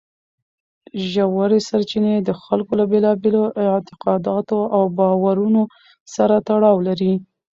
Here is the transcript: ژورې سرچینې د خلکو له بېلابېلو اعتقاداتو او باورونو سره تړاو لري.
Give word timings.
ژورې 1.11 1.59
سرچینې 1.69 2.15
د 2.21 2.29
خلکو 2.43 2.71
له 2.79 2.85
بېلابېلو 2.91 3.41
اعتقاداتو 3.65 4.57
او 4.75 4.83
باورونو 4.97 5.63
سره 6.15 6.35
تړاو 6.47 6.77
لري. 6.87 7.13